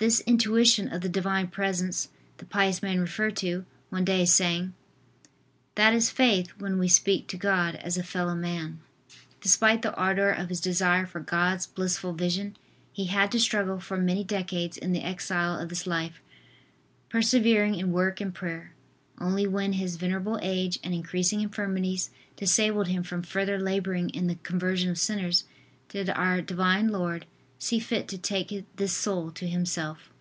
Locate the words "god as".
7.36-7.98